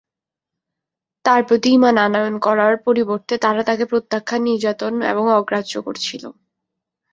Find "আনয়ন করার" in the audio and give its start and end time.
2.05-2.73